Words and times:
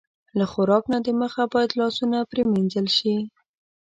له 0.37 0.45
خوراک 0.51 0.83
نه 0.93 0.97
د 1.05 1.07
مخه 1.21 1.43
باید 1.53 1.77
لاسونه 1.79 2.17
پرېمنځل 2.31 2.87
شي. 2.97 3.15